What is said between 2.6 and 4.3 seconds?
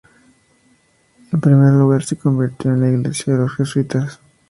en la iglesia de los jesuitas.